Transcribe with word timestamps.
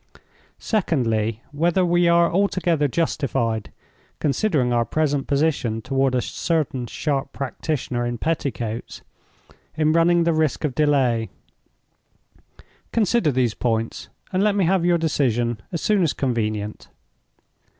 Secondly, 0.57 1.43
whether 1.51 1.85
we 1.85 2.07
are 2.07 2.27
altogether 2.33 2.87
justified—considering 2.87 4.73
our 4.73 4.83
present 4.83 5.27
position 5.27 5.79
toward 5.79 6.15
a 6.15 6.23
certain 6.23 6.87
sharp 6.87 7.31
practitioner 7.33 8.03
in 8.03 8.17
petticoats—in 8.17 9.93
running 9.93 10.23
the 10.23 10.33
risk 10.33 10.63
of 10.63 10.73
delay. 10.73 11.29
Consider 12.91 13.31
these 13.31 13.53
points, 13.53 14.09
and 14.33 14.41
let 14.41 14.55
me 14.55 14.65
have 14.65 14.83
your 14.83 14.97
decision 14.97 15.61
as 15.71 15.81
soon 15.83 16.01
as 16.01 16.13
convenient." 16.13 16.87